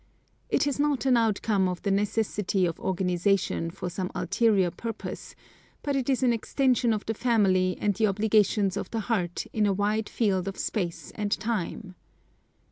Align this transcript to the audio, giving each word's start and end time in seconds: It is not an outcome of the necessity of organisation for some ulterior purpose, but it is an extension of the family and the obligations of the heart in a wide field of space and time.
It 0.49 0.65
is 0.65 0.79
not 0.79 1.05
an 1.05 1.15
outcome 1.15 1.69
of 1.69 1.83
the 1.83 1.91
necessity 1.91 2.65
of 2.65 2.79
organisation 2.79 3.69
for 3.69 3.87
some 3.87 4.09
ulterior 4.15 4.71
purpose, 4.71 5.35
but 5.83 5.95
it 5.95 6.09
is 6.09 6.23
an 6.23 6.33
extension 6.33 6.91
of 6.91 7.05
the 7.05 7.13
family 7.13 7.77
and 7.79 7.93
the 7.93 8.07
obligations 8.07 8.77
of 8.77 8.89
the 8.89 9.01
heart 9.01 9.45
in 9.53 9.67
a 9.67 9.73
wide 9.73 10.09
field 10.09 10.47
of 10.47 10.57
space 10.57 11.11
and 11.13 11.31
time. 11.31 11.93